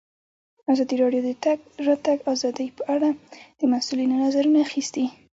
[0.71, 3.09] ازادي راډیو د د تګ راتګ ازادي په اړه
[3.59, 5.05] د مسؤلینو نظرونه اخیستي.